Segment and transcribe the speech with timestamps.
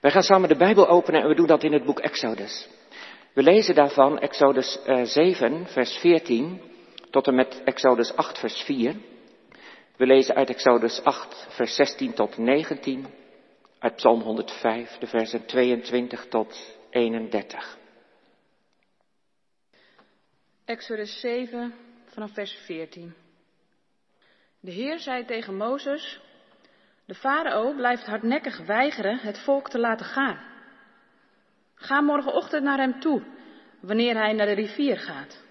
[0.00, 2.68] Wij gaan samen de Bijbel openen en we doen dat in het boek Exodus.
[3.32, 6.60] We lezen daarvan Exodus 7, eh, vers 14
[7.10, 8.94] tot en met Exodus 8, vers 4.
[9.96, 13.06] We lezen uit Exodus 8, vers 16 tot 19,
[13.78, 17.78] uit Psalm 105, de versen 22 tot 31.
[20.64, 21.74] Exodus 7,
[22.06, 23.14] vanaf vers 14.
[24.60, 26.20] De Heer zei tegen Mozes,
[27.10, 30.40] de farao blijft hardnekkig weigeren het volk te laten gaan.
[31.74, 33.22] Ga morgenochtend naar hem toe,
[33.80, 35.42] wanneer hij naar de rivier gaat.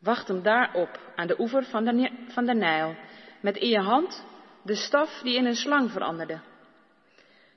[0.00, 2.96] Wacht hem daar op, aan de oever van de, van de Nijl,
[3.40, 4.24] met in je hand
[4.62, 6.40] de staf die in een slang veranderde.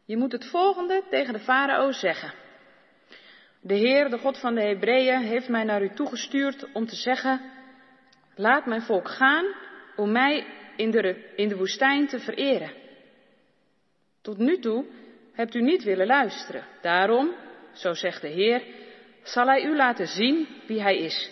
[0.06, 2.34] Je moet het volgende tegen de farao zeggen.
[3.62, 7.42] De Heer, de God van de Hebreeën, heeft mij naar u toegestuurd om te zeggen,
[8.36, 9.46] laat mijn volk gaan
[9.96, 12.84] om mij in de, in de woestijn te vereren.
[14.26, 14.86] Tot nu toe
[15.32, 16.64] hebt u niet willen luisteren.
[16.82, 17.36] Daarom,
[17.74, 18.64] zo zegt de Heer,
[19.24, 21.32] zal Hij u laten zien wie Hij is.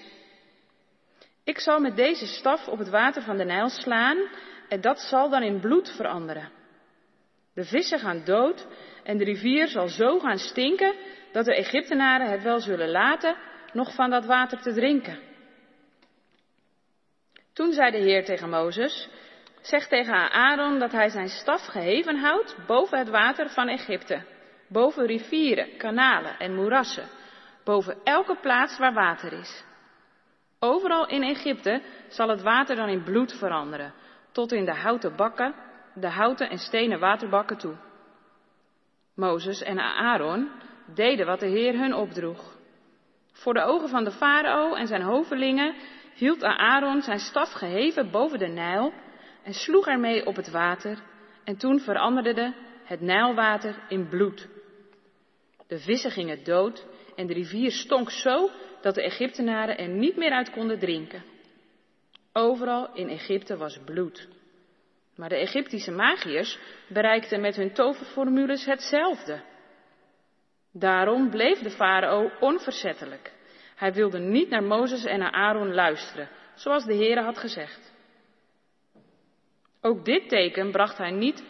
[1.43, 4.17] Ik zal met deze staf op het water van de Nijl slaan
[4.69, 6.51] en dat zal dan in bloed veranderen.
[7.53, 8.67] De vissen gaan dood
[9.03, 10.93] en de rivier zal zo gaan stinken
[11.31, 13.35] dat de Egyptenaren het wel zullen laten
[13.71, 15.19] nog van dat water te drinken.
[17.53, 19.09] Toen zei de Heer tegen Mozes,
[19.63, 24.21] zeg tegen Aaron dat hij zijn staf geheven houdt boven het water van Egypte,
[24.67, 27.09] boven rivieren, kanalen en moerassen,
[27.63, 29.63] boven elke plaats waar water is.
[30.59, 33.93] Overal in Egypte zal het water dan in bloed veranderen,
[34.31, 35.55] tot in de houten bakken,
[35.93, 37.75] de houten en stenen waterbakken toe.
[39.15, 40.49] Mozes en Aaron
[40.93, 42.55] deden wat de Heer hun opdroeg.
[43.31, 45.75] Voor de ogen van de farao en zijn hovelingen
[46.13, 48.93] hield Aaron zijn staf geheven boven de Nijl
[49.43, 50.97] en sloeg ermee op het water
[51.43, 54.47] en toen veranderde het Nijlwater in bloed.
[55.67, 58.49] De vissen gingen dood en de rivier stonk zo
[58.81, 61.23] dat de Egyptenaren er niet meer uit konden drinken.
[62.33, 64.27] Overal in Egypte was bloed.
[65.15, 69.41] Maar de Egyptische magiërs bereikten met hun toverformules hetzelfde.
[70.71, 73.31] Daarom bleef de farao onverzettelijk.
[73.75, 77.92] Hij wilde niet naar Mozes en naar Aaron luisteren, zoals de Heere had gezegd.
[79.85, 81.43] Ook dit teken bracht, hij niet,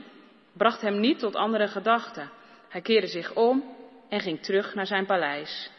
[0.53, 2.31] bracht hem niet tot andere gedachten.
[2.69, 3.75] Hij keerde zich om
[4.09, 5.71] en ging terug naar zijn paleis.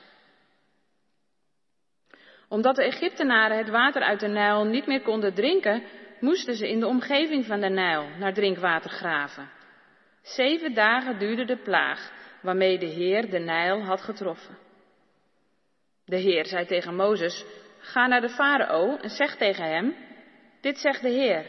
[2.49, 5.83] Omdat de Egyptenaren het water uit de Nijl niet meer konden drinken,
[6.21, 9.51] moesten ze in de omgeving van de Nijl naar drinkwater graven.
[10.23, 14.59] Zeven dagen duurde de plaag waarmee de Heer de Nijl had getroffen.
[16.05, 17.45] De Heer zei tegen Mozes,
[17.79, 19.97] ga naar de farao en zeg tegen hem,
[20.61, 21.47] dit zegt de Heer,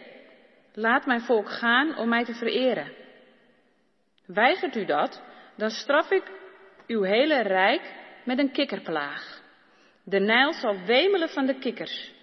[0.76, 2.92] laat mijn volk gaan om mij te vereren.
[4.26, 5.22] Weigert u dat,
[5.58, 6.24] dan straf ik
[6.88, 7.94] uw hele rijk
[8.24, 9.42] met een kikkerplaag.
[10.04, 12.14] De Nijl zal wemelen van de kikkers.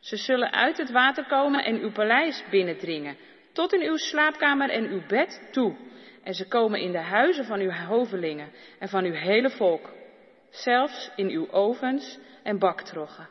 [0.00, 3.16] Ze zullen uit het water komen en uw paleis binnendringen,
[3.52, 5.76] tot in uw slaapkamer en uw bed toe.
[6.22, 9.92] En ze komen in de huizen van uw hovelingen en van uw hele volk,
[10.50, 13.28] zelfs in uw ovens en baktroggen.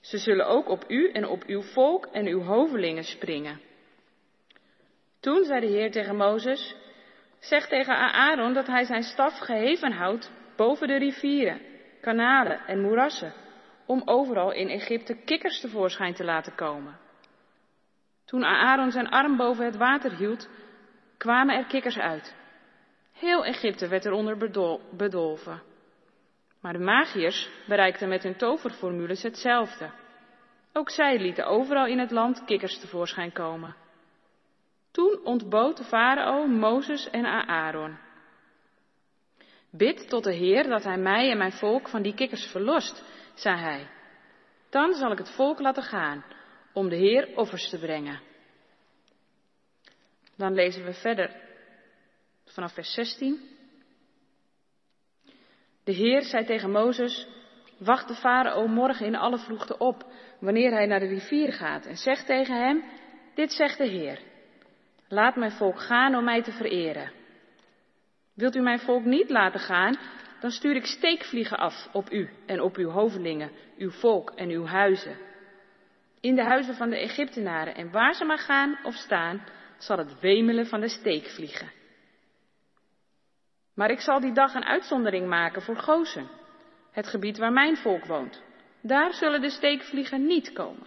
[0.00, 3.60] Ze zullen ook op u en op uw volk en uw hovelingen springen.
[5.20, 6.76] Toen zei de Heer tegen Mozes,
[7.38, 11.60] zeg tegen Aaron dat hij zijn staf geheven houdt boven de rivieren,
[12.00, 13.32] kanalen en moerassen,
[13.86, 16.98] om overal in Egypte kikkers tevoorschijn te laten komen.
[18.24, 20.48] Toen Aaron zijn arm boven het water hield,
[21.16, 22.34] kwamen er kikkers uit.
[23.12, 24.36] Heel Egypte werd eronder
[24.96, 25.62] bedolven.
[26.60, 29.90] Maar de magiërs bereikten met hun toverformules hetzelfde.
[30.72, 33.76] Ook zij lieten overal in het land kikkers tevoorschijn komen.
[34.90, 37.98] Toen ontbood de farao Mozes en Aaron.
[39.70, 43.04] Bid tot de Heer dat hij mij en mijn volk van die kikkers verlost,
[43.34, 43.88] zei hij.
[44.70, 46.24] Dan zal ik het volk laten gaan
[46.72, 48.20] om de Heer offers te brengen.
[50.36, 51.36] Dan lezen we verder
[52.44, 53.59] vanaf vers 16.
[55.90, 57.26] De Heer zei tegen Mozes,
[57.78, 60.04] wacht de farao morgen in alle vroegte op,
[60.40, 62.84] wanneer hij naar de rivier gaat, en zeg tegen hem,
[63.34, 64.18] dit zegt de Heer,
[65.08, 67.12] laat mijn volk gaan om mij te vereren.
[68.34, 69.96] Wilt u mijn volk niet laten gaan,
[70.40, 74.66] dan stuur ik steekvliegen af op u en op uw hovelingen, uw volk en uw
[74.66, 75.16] huizen.
[76.20, 79.44] In de huizen van de Egyptenaren en waar ze maar gaan of staan,
[79.78, 81.79] zal het wemelen van de steekvliegen.
[83.80, 86.28] Maar ik zal die dag een uitzondering maken voor Gozen,
[86.90, 88.42] het gebied waar mijn volk woont.
[88.80, 90.86] Daar zullen de steekvliegen niet komen.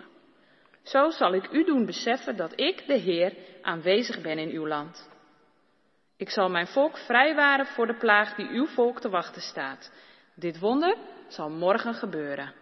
[0.84, 5.10] Zo zal ik u doen beseffen dat ik, de Heer, aanwezig ben in uw land.
[6.18, 9.92] Ik zal mijn volk vrijwaren voor de plaag die uw volk te wachten staat.
[10.36, 10.98] Dit wonder
[11.28, 12.54] zal morgen gebeuren.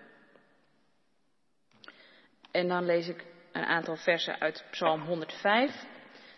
[2.51, 5.85] En dan lees ik een aantal versen uit Psalm 105,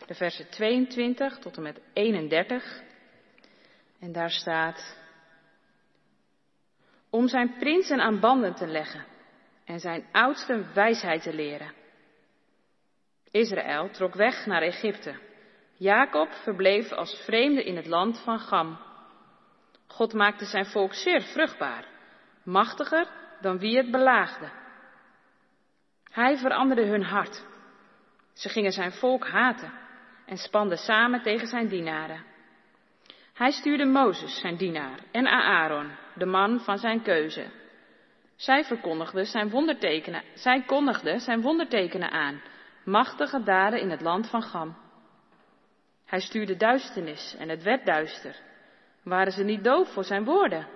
[0.07, 2.91] de versen 22 tot en met 31.
[4.03, 4.97] En daar staat,
[7.09, 9.05] om zijn prinsen aan banden te leggen
[9.65, 11.73] en zijn oudste wijsheid te leren.
[13.31, 15.19] Israël trok weg naar Egypte.
[15.73, 18.77] Jacob verbleef als vreemde in het land van Gam.
[19.87, 21.85] God maakte zijn volk zeer vruchtbaar,
[22.43, 23.07] machtiger
[23.41, 24.51] dan wie het belaagde.
[26.03, 27.45] Hij veranderde hun hart.
[28.33, 29.73] Ze gingen zijn volk haten
[30.25, 32.32] en spanden samen tegen zijn dienaren.
[33.33, 37.45] Hij stuurde Mozes, zijn dienaar, en Aaron, de man van zijn keuze.
[38.35, 42.41] Zij verkondigden zijn wondertekenen, zij kondigden zijn wondertekenen aan,
[42.85, 44.75] machtige daden in het land van Gam.
[46.05, 48.35] Hij stuurde duisternis en het werd duister.
[49.03, 50.67] Waren ze niet doof voor zijn woorden?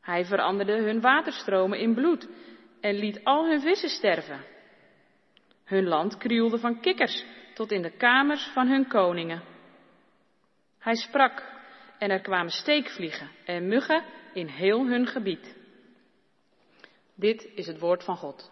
[0.00, 2.28] Hij veranderde hun waterstromen in bloed
[2.80, 4.44] en liet al hun vissen sterven.
[5.64, 7.24] Hun land krielde van kikkers
[7.54, 9.49] tot in de kamers van hun koningen.
[10.80, 11.42] Hij sprak
[11.98, 15.56] en er kwamen steekvliegen en muggen in heel hun gebied.
[17.14, 18.50] Dit is het woord van God.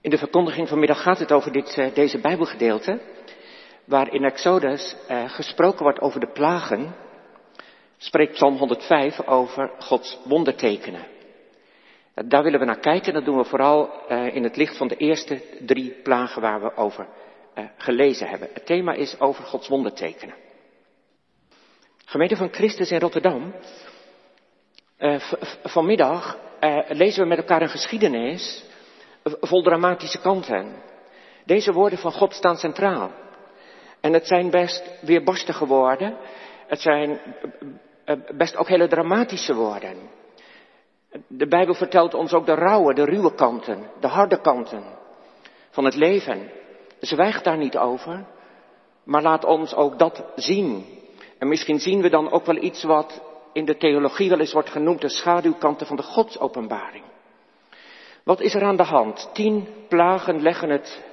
[0.00, 3.00] In de verkondiging vanmiddag gaat het over dit, uh, deze Bijbelgedeelte,
[3.84, 6.94] waar in Exodus uh, gesproken wordt over de plagen,
[7.96, 11.06] spreekt Psalm 105 over Gods wondertekenen.
[12.14, 13.12] Daar willen we naar kijken.
[13.12, 16.76] Dat doen we vooral uh, in het licht van de eerste drie plagen waar we
[16.76, 17.08] over
[17.76, 18.48] gelezen hebben.
[18.52, 20.34] Het thema is over Gods wondertekenen.
[22.04, 23.54] Gemeente van Christus in Rotterdam.
[24.98, 25.20] Uh,
[25.62, 26.38] vanmiddag
[26.88, 28.64] lezen we met elkaar een geschiedenis
[29.24, 30.82] vol dramatische kanten.
[31.44, 33.10] Deze woorden van God staan centraal.
[34.00, 36.16] En het zijn best weerbarstige woorden.
[36.66, 37.20] Het zijn
[38.34, 39.96] best ook hele dramatische woorden.
[41.26, 44.84] De Bijbel vertelt ons ook de rauwe, de ruwe kanten, de harde kanten
[45.70, 46.50] van het leven.
[47.00, 48.26] Zwijg daar niet over,
[49.04, 50.84] maar laat ons ook dat zien.
[51.38, 53.22] En misschien zien we dan ook wel iets wat
[53.52, 57.04] in de theologie wel eens wordt genoemd de schaduwkanten van de godsopenbaring.
[58.24, 59.30] Wat is er aan de hand?
[59.32, 61.04] Tien plagen leggen het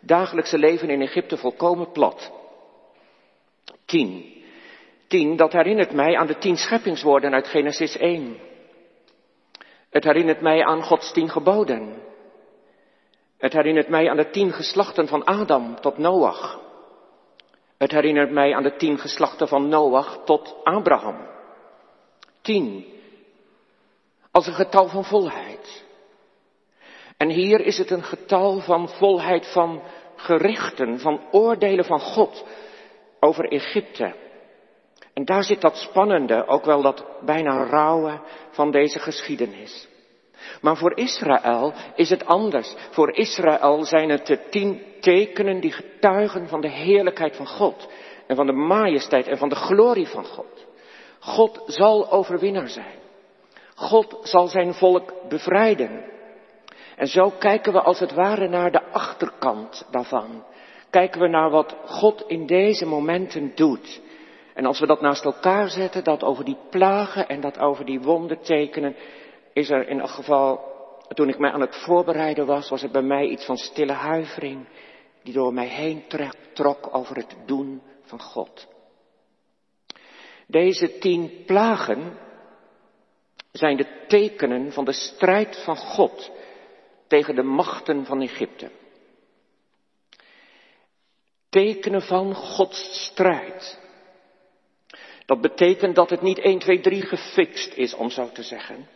[0.00, 2.32] dagelijkse leven in Egypte volkomen plat.
[3.84, 4.34] Tien.
[5.08, 8.36] Tien, dat herinnert mij aan de tien scheppingswoorden uit Genesis 1.
[9.90, 12.02] Het herinnert mij aan Gods tien geboden.
[13.38, 16.60] Het herinnert mij aan de tien geslachten van Adam tot Noach.
[17.78, 21.28] Het herinnert mij aan de tien geslachten van Noach tot Abraham.
[22.42, 22.86] Tien.
[24.30, 25.84] Als een getal van volheid.
[27.16, 29.82] En hier is het een getal van volheid van
[30.16, 32.44] gerichten, van oordelen van God
[33.20, 34.14] over Egypte.
[35.12, 39.88] En daar zit dat spannende, ook wel dat bijna rauwe van deze geschiedenis.
[40.60, 42.74] Maar voor Israël is het anders.
[42.90, 47.88] Voor Israël zijn het de tien tekenen die getuigen van de heerlijkheid van God.
[48.26, 50.66] En van de majesteit en van de glorie van God.
[51.18, 52.98] God zal overwinnaar zijn.
[53.74, 56.04] God zal zijn volk bevrijden.
[56.96, 60.44] En zo kijken we als het ware naar de achterkant daarvan.
[60.90, 64.00] Kijken we naar wat God in deze momenten doet.
[64.54, 68.00] En als we dat naast elkaar zetten, dat over die plagen en dat over die
[68.00, 68.96] wondertekenen,
[69.56, 70.74] is er in elk geval,
[71.08, 74.68] toen ik mij aan het voorbereiden was, was er bij mij iets van stille huivering
[75.22, 76.04] die door mij heen
[76.52, 78.66] trok over het doen van God.
[80.46, 82.18] Deze tien plagen
[83.52, 86.30] zijn de tekenen van de strijd van God
[87.06, 88.70] tegen de machten van Egypte.
[91.48, 93.80] Tekenen van Gods strijd.
[95.26, 98.95] Dat betekent dat het niet 1, 2, 3 gefixt is, om zo te zeggen.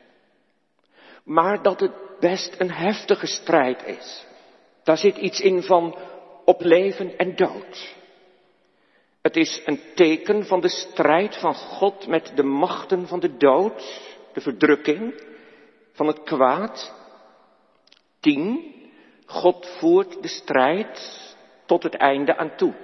[1.30, 4.26] Maar dat het best een heftige strijd is.
[4.82, 5.99] Daar zit iets in van
[6.44, 7.94] op leven en dood.
[9.22, 14.00] Het is een teken van de strijd van God met de machten van de dood,
[14.32, 15.22] de verdrukking,
[15.92, 16.94] van het kwaad.
[18.20, 18.75] Tien,
[19.26, 21.18] God voert de strijd
[21.66, 22.75] tot het einde aan toe.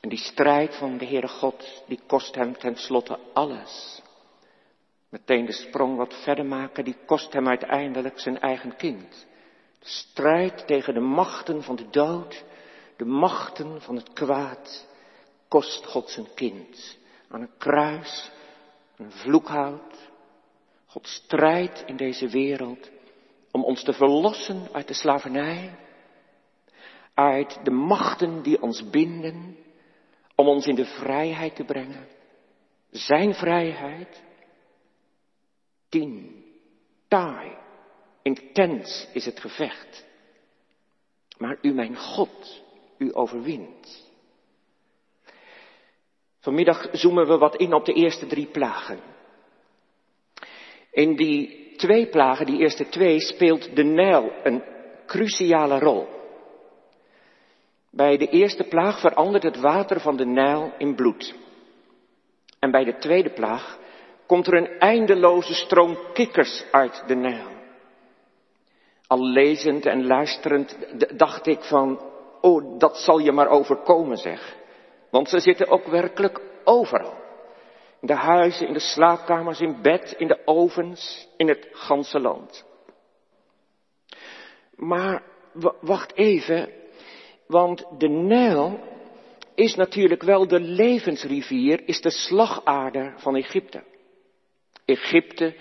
[0.00, 4.02] En die strijd van de Heere God, die kost hem tenslotte alles.
[5.10, 9.26] Meteen de sprong wat verder maken, die kost hem uiteindelijk zijn eigen kind.
[9.78, 12.44] De strijd tegen de machten van de dood,
[12.96, 14.86] de machten van het kwaad,
[15.48, 16.98] kost God zijn kind.
[17.28, 18.30] Aan een kruis,
[18.96, 20.10] een vloekhout.
[20.86, 22.90] God strijdt in deze wereld
[23.50, 25.78] om ons te verlossen uit de slavernij,
[27.14, 29.56] uit de machten die ons binden
[30.34, 32.06] om ons in de vrijheid te brengen.
[32.90, 34.22] Zijn vrijheid.
[35.88, 36.44] Tien.
[37.08, 37.56] Taai.
[38.22, 40.06] Intens is het gevecht.
[41.38, 42.62] Maar u, mijn God,
[42.98, 44.06] u overwint.
[46.40, 49.00] Vanmiddag zoomen we wat in op de eerste drie plagen.
[50.90, 54.62] In die twee plagen, die eerste twee, speelt de Nijl een
[55.06, 56.08] cruciale rol.
[57.90, 61.34] Bij de eerste plaag verandert het water van de Nijl in bloed.
[62.58, 63.78] En bij de tweede plaag
[64.28, 67.56] komt er een eindeloze stroom kikkers uit de Nijl.
[69.06, 70.76] Al lezend en luisterend
[71.18, 72.00] dacht ik van,
[72.40, 74.56] oh, dat zal je maar overkomen zeg.
[75.10, 77.14] Want ze zitten ook werkelijk overal.
[78.00, 82.64] In de huizen, in de slaapkamers, in bed, in de ovens, in het ganse land.
[84.74, 85.22] Maar
[85.80, 86.72] wacht even,
[87.46, 88.80] want de Nijl
[89.54, 93.82] is natuurlijk wel de levensrivier, is de slagader van Egypte.
[94.88, 95.54] Egypte,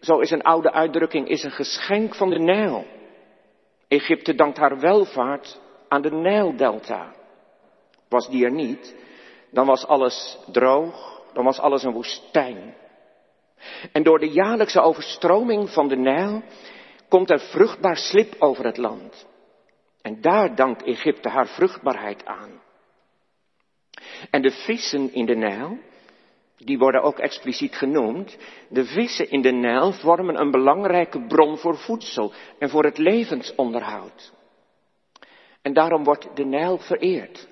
[0.00, 2.86] zo is een oude uitdrukking, is een geschenk van de Nijl.
[3.88, 7.14] Egypte dankt haar welvaart aan de Nijldelta.
[8.08, 8.96] Was die er niet,
[9.50, 12.74] dan was alles droog, dan was alles een woestijn.
[13.92, 16.42] En door de jaarlijkse overstroming van de Nijl
[17.08, 19.26] komt er vruchtbaar slip over het land.
[20.02, 22.62] En daar dankt Egypte haar vruchtbaarheid aan.
[24.30, 25.78] En de vissen in de Nijl,
[26.56, 28.36] die worden ook expliciet genoemd,
[28.68, 34.32] de vissen in de Nijl vormen een belangrijke bron voor voedsel en voor het levensonderhoud.
[35.62, 37.48] En daarom wordt de Nijl vereerd,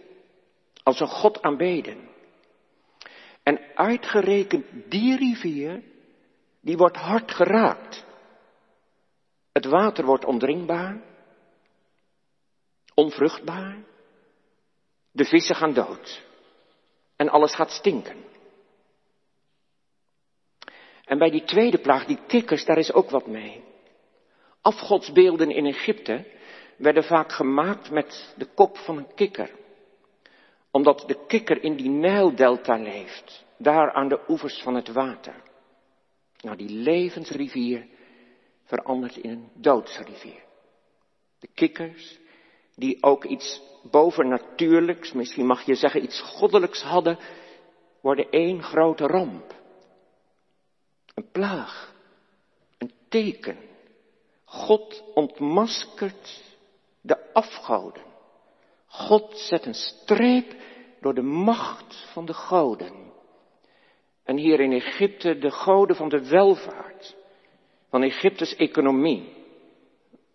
[0.83, 2.09] als een God aanbeden.
[3.43, 5.83] En uitgerekend die rivier,
[6.61, 8.05] die wordt hard geraakt.
[9.53, 11.01] Het water wordt ondringbaar,
[12.95, 13.77] onvruchtbaar.
[15.11, 16.23] De vissen gaan dood.
[17.17, 18.17] En alles gaat stinken.
[21.05, 23.65] En bij die tweede plaag, die kikkers, daar is ook wat mee.
[24.61, 26.25] Afgodsbeelden in Egypte
[26.77, 29.51] werden vaak gemaakt met de kop van een kikker.
[30.71, 35.35] Omdat de kikker in die Nijldelta leeft, daar aan de oevers van het water.
[36.41, 37.87] Nou, die levensrivier
[38.65, 40.43] verandert in een doodsrivier.
[41.39, 42.19] De kikkers,
[42.75, 47.19] die ook iets bovennatuurlijks, misschien mag je zeggen iets goddelijks hadden,
[48.01, 49.55] worden één grote ramp.
[51.15, 51.95] Een plaag,
[52.79, 53.59] een teken.
[54.45, 56.43] God ontmaskert
[57.01, 58.03] de afgoden.
[58.87, 60.57] God zet een streep
[61.01, 63.13] door de macht van de goden.
[64.23, 67.17] En hier in Egypte de goden van de welvaart,
[67.89, 69.33] van Egyptes economie,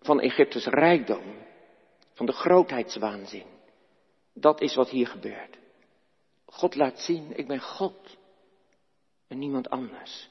[0.01, 1.23] van Egyptes rijkdom,
[2.13, 3.45] van de grootheidswaanzin.
[4.33, 5.57] Dat is wat hier gebeurt.
[6.45, 8.17] God laat zien, ik ben God
[9.27, 10.29] en niemand anders.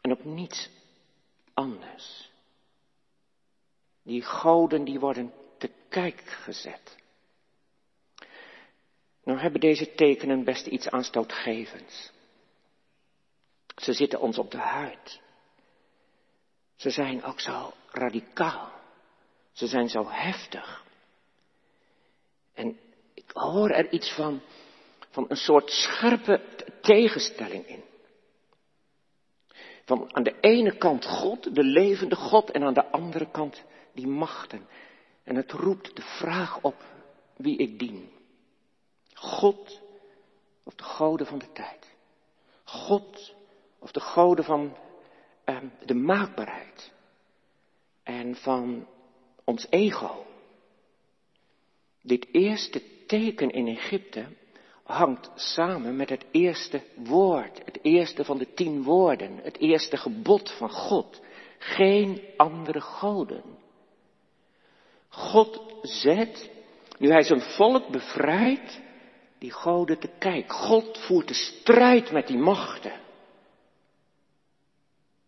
[0.00, 0.68] En op niets
[1.54, 2.30] anders.
[4.02, 6.96] Die goden die worden te kijk gezet.
[9.24, 12.10] Nou hebben deze tekenen best iets aanstootgevends.
[13.76, 15.20] Ze zitten ons op de huid.
[16.76, 18.72] Ze zijn ook zo radicaal.
[19.52, 20.84] Ze zijn zo heftig.
[22.54, 22.78] En
[23.14, 24.42] ik hoor er iets van,
[25.10, 26.40] van een soort scherpe
[26.80, 27.84] tegenstelling in.
[29.90, 34.06] Van aan de ene kant God, de levende God, en aan de andere kant die
[34.06, 34.68] machten.
[35.24, 36.84] En het roept de vraag op
[37.36, 38.10] wie ik dien.
[39.14, 39.80] God
[40.64, 41.94] of de goden van de tijd.
[42.64, 43.34] God
[43.78, 44.76] of de goden van
[45.44, 46.92] eh, de maakbaarheid.
[48.02, 48.86] En van
[49.44, 50.26] ons ego.
[52.02, 54.26] Dit eerste teken in Egypte
[54.90, 60.50] hangt samen met het eerste woord, het eerste van de tien woorden, het eerste gebod
[60.50, 61.20] van God.
[61.58, 63.42] Geen andere goden.
[65.08, 66.50] God zet,
[66.98, 68.80] nu hij zijn volk bevrijdt,
[69.38, 70.52] die goden te kijk.
[70.52, 73.00] God voert de strijd met die machten.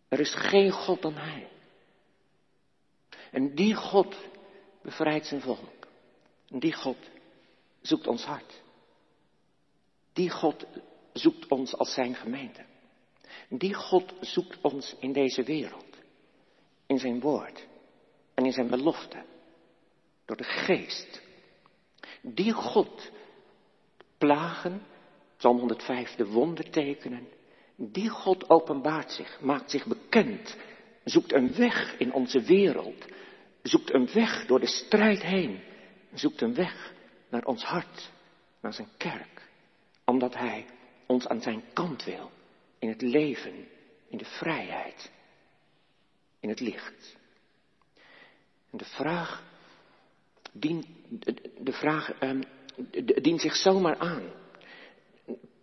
[0.07, 1.47] Er is geen God dan hij.
[3.31, 4.15] En die God
[4.81, 5.87] bevrijdt zijn volk.
[6.49, 6.97] En die God
[7.81, 8.62] zoekt ons hart.
[10.13, 10.65] Die God
[11.13, 12.65] zoekt ons als zijn gemeente.
[13.49, 15.97] Die God zoekt ons in deze wereld.
[16.87, 17.67] In zijn woord.
[18.33, 19.23] En in zijn belofte.
[20.25, 21.21] Door de geest.
[22.21, 23.11] Die God
[24.17, 24.81] plagen,
[25.37, 27.27] Psalm 105, de wondertekenen.
[27.75, 30.57] Die God openbaart zich, maakt zich bekend,
[31.03, 33.05] zoekt een weg in onze wereld,
[33.61, 35.63] zoekt een weg door de strijd heen,
[36.13, 36.93] zoekt een weg
[37.29, 38.11] naar ons hart,
[38.61, 39.42] naar zijn kerk,
[40.05, 40.65] omdat hij
[41.05, 42.31] ons aan zijn kant wil,
[42.79, 43.67] in het leven,
[44.09, 45.11] in de vrijheid,
[46.39, 47.17] in het licht.
[48.71, 49.43] En de vraag
[50.51, 50.85] dient,
[51.59, 52.43] de vraag um,
[53.21, 54.31] dient zich zomaar aan,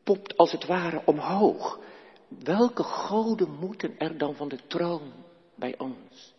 [0.03, 1.81] popt als het ware omhoog.
[2.29, 5.13] Welke goden moeten er dan van de troon
[5.55, 6.35] bij ons?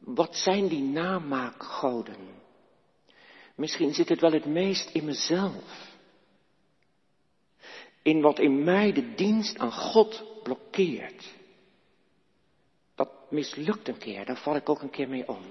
[0.00, 2.40] Wat zijn die namaakgoden?
[3.54, 5.91] Misschien zit het wel het meest in mezelf.
[8.02, 11.34] In wat in mij de dienst aan God blokkeert.
[12.94, 15.42] Dat mislukt een keer, daar val ik ook een keer mee om.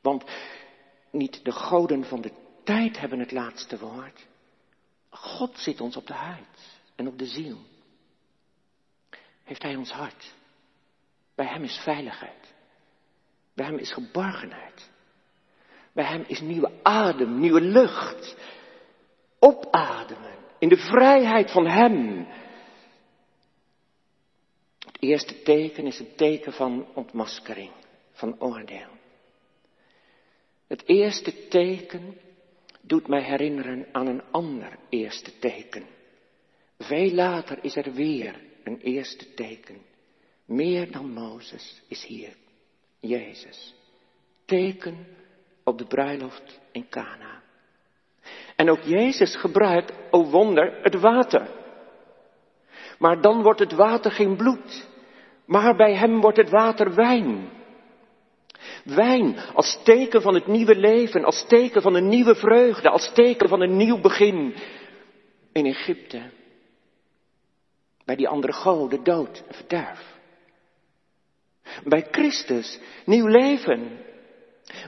[0.00, 0.24] Want
[1.10, 2.32] niet de goden van de
[2.64, 4.26] tijd hebben het laatste woord.
[5.10, 7.58] God zit ons op de huid en op de ziel.
[9.44, 10.34] Heeft Hij ons hart.
[11.34, 12.54] Bij Hem is veiligheid.
[13.54, 14.90] Bij Hem is geborgenheid.
[15.92, 18.36] Bij Hem is nieuwe adem, nieuwe lucht.
[19.38, 20.25] Opademen
[20.58, 22.26] in de vrijheid van Hem.
[24.78, 27.72] Het eerste teken is een teken van ontmaskering,
[28.12, 28.88] van oordeel.
[30.66, 32.16] Het eerste teken
[32.80, 35.86] doet mij herinneren aan een ander eerste teken.
[36.78, 39.78] Veel later is er weer een eerste teken.
[40.44, 42.36] Meer dan Mozes is hier
[43.00, 43.74] Jezus.
[44.44, 45.06] Teken
[45.64, 47.42] op de bruiloft in Cana.
[48.56, 51.48] En ook Jezus gebruikt, o wonder, het water.
[52.98, 54.88] Maar dan wordt het water geen bloed,
[55.46, 57.48] maar bij hem wordt het water wijn.
[58.84, 63.48] Wijn als teken van het nieuwe leven, als teken van een nieuwe vreugde, als teken
[63.48, 64.54] van een nieuw begin.
[65.52, 66.22] In Egypte,
[68.04, 70.14] bij die andere goden, dood en verderf.
[71.84, 74.05] Bij Christus, nieuw leven.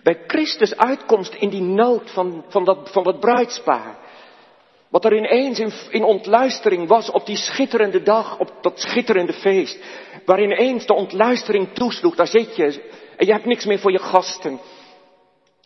[0.02, 3.98] Bij Christus uitkomst in die nood van, van, dat, van dat bruidspaar.
[4.88, 9.84] Wat er ineens in, in ontluistering was op die schitterende dag, op dat schitterende feest.
[10.24, 13.98] Waar ineens de ontluistering toesloeg, daar zit je en je hebt niks meer voor je
[13.98, 14.60] gasten.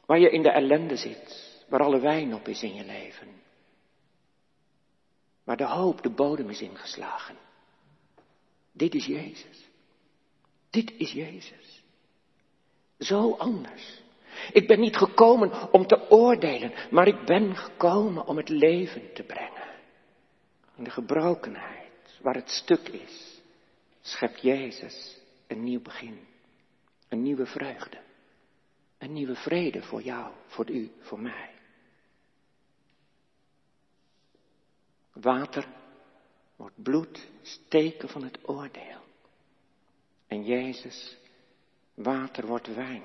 [0.06, 3.28] Waar je in de ellende zit, waar alle wijn op is in je leven.
[5.44, 7.36] Waar de hoop de bodem is ingeslagen.
[8.72, 9.68] Dit is Jezus.
[10.70, 11.82] Dit is Jezus.
[12.98, 14.01] Zo anders.
[14.52, 19.22] Ik ben niet gekomen om te oordelen, maar ik ben gekomen om het leven te
[19.22, 19.70] brengen.
[20.76, 23.40] In de gebrokenheid, waar het stuk is,
[24.00, 26.20] schept Jezus een nieuw begin.
[27.08, 28.00] Een nieuwe vreugde.
[28.98, 31.50] Een nieuwe vrede voor jou, voor u, voor mij.
[35.12, 35.66] Water
[36.56, 39.00] wordt bloed, steken van het oordeel.
[40.26, 41.16] En Jezus,
[41.94, 43.02] water wordt wijn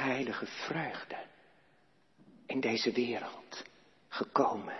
[0.00, 1.16] heilige vreugde
[2.46, 3.64] in deze wereld
[4.08, 4.74] gekomen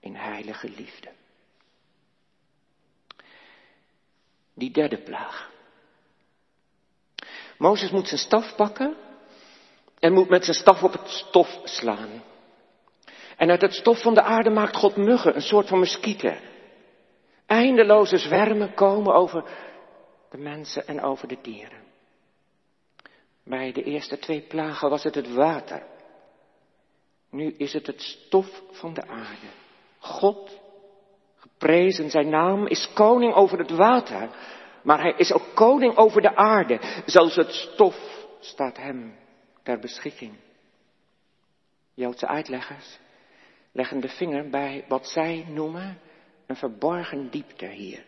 [0.00, 1.10] in heilige liefde.
[4.54, 5.50] Die derde plaag.
[7.58, 8.96] Mozes moet zijn staf pakken
[9.98, 12.22] en moet met zijn staf op het stof slaan.
[13.36, 16.40] En uit het stof van de aarde maakt God muggen, een soort van muskieten.
[17.46, 19.44] Eindeloze zwermen komen over
[20.30, 21.91] de mensen en over de dieren.
[23.44, 25.82] Bij de eerste twee plagen was het het water.
[27.30, 29.46] Nu is het het stof van de aarde.
[29.98, 30.60] God,
[31.36, 34.30] geprezen zijn naam, is koning over het water.
[34.82, 36.80] Maar hij is ook koning over de aarde.
[37.06, 39.16] Zelfs het stof staat hem
[39.62, 40.36] ter beschikking.
[41.94, 42.98] Joodse uitleggers
[43.72, 46.00] leggen de vinger bij wat zij noemen
[46.46, 48.04] een verborgen diepte hier.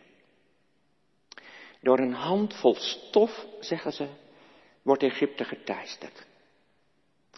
[1.81, 4.07] Door een handvol stof, zeggen ze,
[4.85, 6.25] wordt Egypte geteisterd.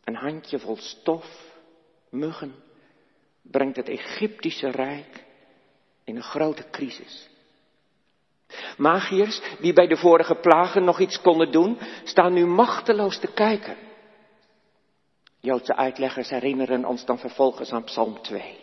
[0.03, 1.55] Een handjevol stof,
[2.09, 2.55] muggen,
[3.41, 5.23] brengt het Egyptische Rijk
[6.03, 7.29] in een grote crisis.
[8.77, 13.77] Magiërs, die bij de vorige plagen nog iets konden doen, staan nu machteloos te kijken.
[15.39, 18.59] Joodse uitleggers herinneren ons dan vervolgens aan Psalm 2.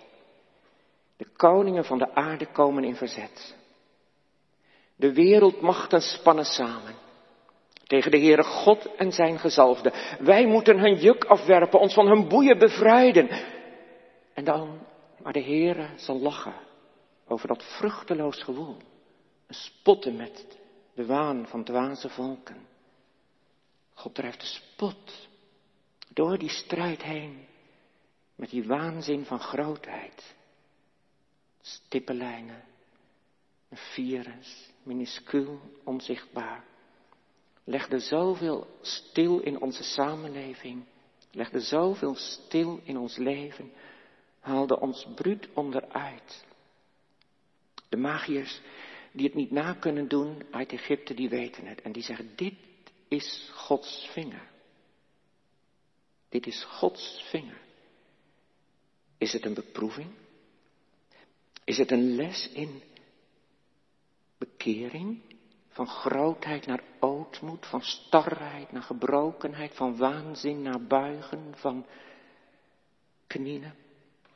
[1.16, 3.56] De koningen van de aarde komen in verzet.
[4.96, 7.03] De wereldmachten spannen samen.
[7.84, 9.92] Tegen de Heere God en zijn gezalfde.
[10.18, 13.28] Wij moeten hun juk afwerpen, ons van hun boeien bevrijden.
[14.34, 14.78] En dan,
[15.22, 16.54] maar de Heere zal lachen
[17.28, 18.76] over dat vruchteloos gewoel.
[19.48, 20.58] Spotten met
[20.94, 22.66] de waan van dwaze volken.
[23.94, 25.28] God drijft de spot
[26.12, 27.46] door die strijd heen
[28.34, 30.34] met die waanzin van grootheid.
[31.60, 32.64] Stippenlijnen,
[33.68, 36.64] een virus, minuscuul, onzichtbaar
[37.64, 40.84] legde zoveel stil in onze samenleving
[41.34, 43.72] legde zoveel stil in ons leven,
[44.40, 46.44] haalde ons bruut onderuit.
[47.88, 48.60] De magiërs
[49.12, 51.80] die het niet na kunnen doen uit Egypte, die weten het.
[51.80, 52.54] En die zeggen, dit
[53.08, 54.50] is Gods vinger.
[56.28, 57.60] Dit is Gods vinger.
[59.18, 60.10] Is het een beproeving?
[61.64, 62.82] Is het een les in
[64.38, 65.20] bekering?
[65.74, 71.86] Van grootheid naar ootmoed, van starheid naar gebrokenheid, van waanzin naar buigen, van
[73.26, 73.72] knieën.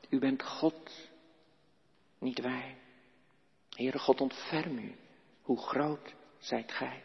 [0.09, 1.11] U bent God,
[2.19, 2.77] niet wij.
[3.71, 4.95] Heere God, ontferm u.
[5.43, 7.03] Hoe groot zijt gij?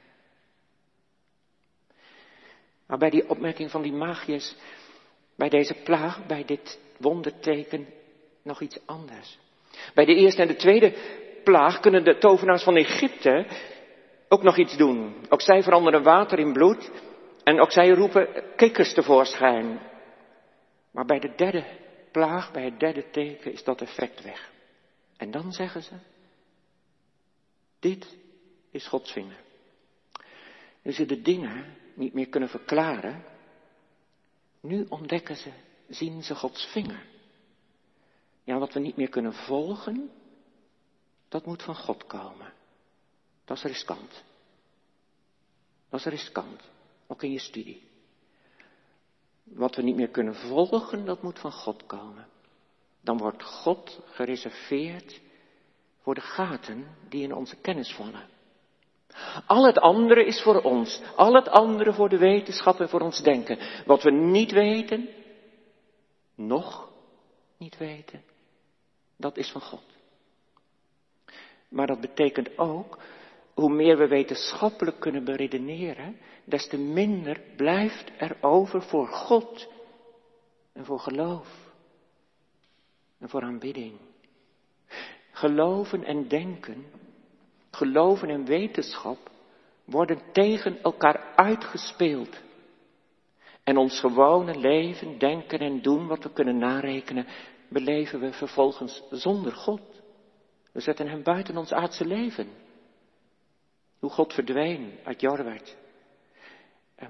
[2.88, 4.56] Maar bij die opmerking van die magiërs,
[5.36, 7.88] bij deze plaag, bij dit wonderteken,
[8.42, 9.38] nog iets anders.
[9.94, 10.96] Bij de eerste en de tweede
[11.44, 13.46] plaag kunnen de tovenaars van Egypte
[14.34, 15.16] ook nog iets doen.
[15.30, 16.92] Ook zij veranderen water in bloed
[17.44, 19.80] en ook zij roepen kikkers tevoorschijn.
[20.92, 21.66] Maar bij de derde
[22.12, 24.52] plaag, bij het derde teken, is dat effect weg.
[25.18, 25.94] En dan zeggen ze,
[27.80, 28.18] dit
[28.72, 29.40] is Gods vinger.
[30.82, 33.26] Nu ze de dingen niet meer kunnen verklaren,
[34.62, 35.52] nu ontdekken ze,
[35.88, 37.06] zien ze Gods vinger.
[38.44, 40.12] Ja, wat we niet meer kunnen volgen,
[41.30, 42.54] dat moet van God komen.
[43.46, 44.24] Dat is riskant.
[45.90, 46.62] Dat is riskant,
[47.08, 47.92] ook in je studie.
[49.44, 52.28] Wat we niet meer kunnen volgen, dat moet van God komen.
[53.02, 55.22] Dan wordt God gereserveerd
[56.02, 58.30] voor de gaten die in onze kennis vallen.
[59.46, 61.02] Al het andere is voor ons.
[61.16, 63.60] Al het andere voor de wetenschap en voor ons denken.
[63.86, 65.10] Wat we niet weten,
[66.36, 66.90] nog
[67.58, 68.24] niet weten,
[69.18, 69.84] dat is van God.
[71.70, 72.98] Maar dat betekent ook,
[73.54, 79.68] hoe meer we wetenschappelijk kunnen beredeneren, des te minder blijft er over voor God
[80.74, 81.72] en voor geloof
[83.20, 83.94] en voor aanbidding.
[85.32, 86.86] Geloven en denken,
[87.72, 89.32] geloven en wetenschap
[89.84, 92.42] worden tegen elkaar uitgespeeld.
[93.64, 97.28] En ons gewone leven, denken en doen wat we kunnen narekenen,
[97.70, 99.82] beleven we vervolgens zonder God.
[100.72, 102.48] We zetten hem buiten ons aardse leven.
[104.04, 105.76] Hoe God verdween uit Jorwert.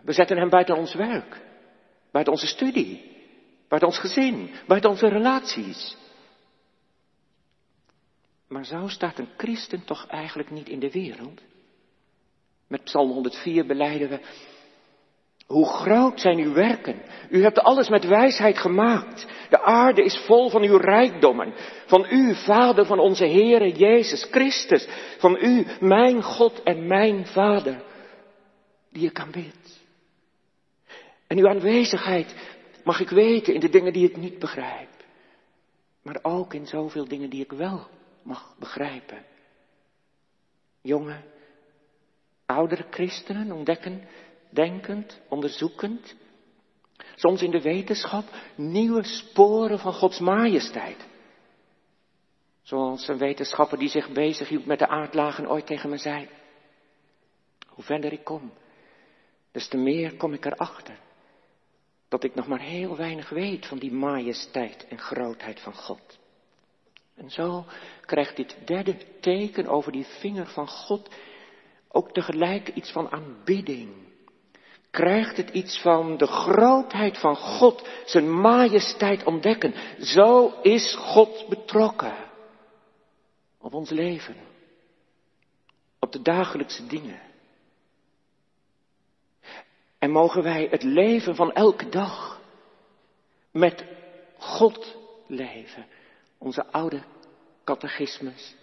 [0.04, 1.42] We zetten hem buiten ons werk,
[2.12, 3.18] buiten onze studie,
[3.68, 5.98] buiten ons gezin, buiten onze relaties.
[8.48, 11.42] Maar zo staat een christen toch eigenlijk niet in de wereld?
[12.68, 14.20] Met Psalm 104 beleiden we,
[15.46, 17.02] hoe groot zijn uw werken?
[17.30, 19.28] U hebt alles met wijsheid gemaakt.
[19.50, 21.54] De aarde is vol van uw rijkdommen.
[21.86, 24.88] Van u, Vader van onze Heere Jezus Christus.
[25.18, 27.84] Van u, mijn God en mijn Vader,
[28.92, 29.82] die ik aanbid.
[31.28, 32.36] En uw aanwezigheid
[32.84, 34.90] mag ik weten in de dingen die ik niet begrijp.
[36.02, 37.88] Maar ook in zoveel dingen die ik wel
[38.24, 39.26] mag begrijpen.
[40.82, 41.18] Jonge,
[42.46, 44.08] oudere christenen ontdekken,
[44.54, 46.16] denkend, onderzoekend,
[47.16, 51.08] soms in de wetenschap, nieuwe sporen van Gods majesteit.
[52.62, 56.30] Zoals een wetenschapper die zich bezighield met de aardlagen ooit tegen me zei.
[57.68, 58.52] Hoe verder ik kom,
[59.52, 61.00] des te meer kom ik erachter
[62.14, 66.20] dat ik nog maar heel weinig weet van die majesteit en grootheid van God.
[67.16, 67.66] En zo
[68.02, 71.10] krijgt dit derde teken over die vinger van God
[71.88, 74.13] ook tegelijk iets van aanbidding.
[74.94, 79.74] Krijgt het iets van de grootheid van God, zijn majesteit ontdekken.
[80.00, 82.16] Zo is God betrokken
[83.58, 84.36] op ons leven,
[86.00, 87.20] op de dagelijkse dingen.
[90.00, 92.42] En mogen wij het leven van elke dag
[93.52, 93.86] met
[94.38, 94.96] God
[95.28, 95.86] leven
[96.38, 97.04] onze oude
[97.64, 98.56] catechismus.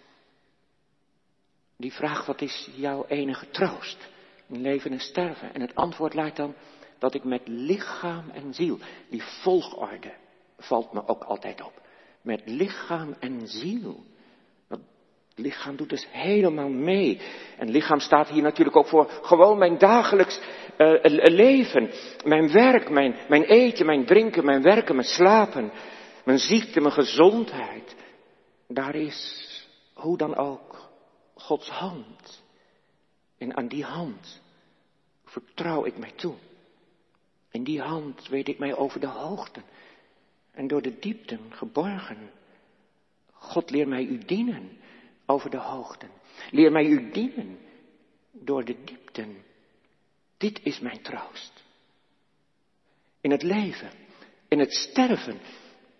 [1.76, 4.08] Die vraagt, wat is jouw enige troost
[4.50, 5.54] leven en sterven?
[5.54, 6.54] En het antwoord luidt dan,
[6.98, 8.78] dat ik met lichaam en ziel,
[9.10, 10.12] die volgorde
[10.58, 11.72] valt me ook altijd op.
[12.22, 14.04] Met lichaam en ziel.
[14.68, 14.80] Dat
[15.34, 17.20] lichaam doet dus helemaal mee.
[17.58, 20.40] En lichaam staat hier natuurlijk ook voor gewoon mijn dagelijks
[20.78, 21.90] uh, leven.
[22.24, 25.70] Mijn werk, mijn, mijn eten, mijn drinken, mijn werken, mijn slapen
[26.24, 27.96] mijn ziekte, mijn gezondheid.
[28.68, 29.48] Daar is,
[29.94, 30.88] hoe dan ook,
[31.34, 32.39] Gods hand.
[33.40, 34.42] En aan die hand
[35.24, 36.34] vertrouw ik mij toe.
[37.50, 39.64] In die hand weet ik mij over de hoogten
[40.50, 42.30] en door de diepten geborgen.
[43.32, 44.78] God leer mij u dienen
[45.26, 46.10] over de hoogten.
[46.50, 47.58] Leer mij u dienen
[48.32, 49.44] door de diepten.
[50.36, 51.64] Dit is mijn troost.
[53.20, 53.90] In het leven
[54.48, 55.40] In het sterven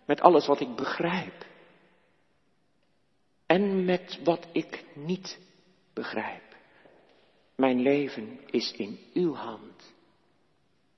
[0.07, 1.47] met alles wat ik begrijp.
[3.47, 5.39] En met wat ik niet
[5.93, 6.50] begrijp.
[7.61, 9.93] Mijn leven is in uw hand.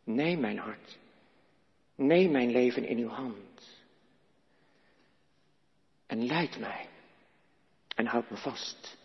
[0.05, 0.99] Neem mijn hart.
[1.95, 3.85] Neem mijn leven in uw hand.
[6.07, 6.89] En leid mij.
[7.95, 8.99] En houd me vast.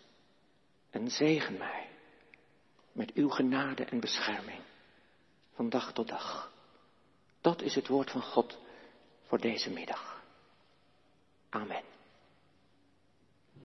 [0.90, 1.88] En zegen mij.
[2.92, 4.60] Met uw genade en bescherming.
[5.54, 6.52] Van dag tot dag.
[7.40, 8.58] Dat is het woord van God
[9.22, 10.22] voor deze middag.
[11.48, 11.97] Amen.